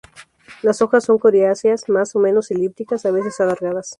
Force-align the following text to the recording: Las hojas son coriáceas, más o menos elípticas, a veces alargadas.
Las 0.63 0.81
hojas 0.81 1.03
son 1.03 1.19
coriáceas, 1.19 1.87
más 1.87 2.15
o 2.15 2.19
menos 2.19 2.49
elípticas, 2.49 3.05
a 3.05 3.11
veces 3.11 3.39
alargadas. 3.39 3.89